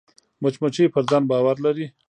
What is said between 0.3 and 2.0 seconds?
مچمچۍ پر ځان باور لري